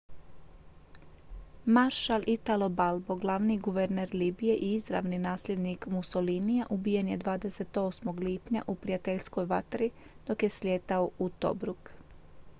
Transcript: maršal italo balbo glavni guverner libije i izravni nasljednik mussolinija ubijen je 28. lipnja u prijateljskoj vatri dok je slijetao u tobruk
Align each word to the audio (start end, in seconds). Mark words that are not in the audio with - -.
maršal 1.75 2.21
italo 2.35 2.69
balbo 2.77 3.15
glavni 3.25 3.57
guverner 3.67 4.15
libije 4.21 4.55
i 4.59 4.69
izravni 4.77 5.19
nasljednik 5.25 5.85
mussolinija 5.97 6.65
ubijen 6.75 7.07
je 7.13 7.17
28. 7.25 8.19
lipnja 8.29 8.63
u 8.73 8.75
prijateljskoj 8.87 9.45
vatri 9.51 9.91
dok 10.31 10.43
je 10.49 10.49
slijetao 10.57 11.09
u 11.19 11.29
tobruk 11.29 11.93